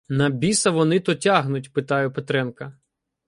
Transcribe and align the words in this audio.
—На 0.09 0.29
біса 0.29 0.71
вони 0.71 0.99
то 0.99 1.15
тягнуть?— 1.15 1.73
питаю 1.73 2.11
Петренка. 2.13 2.77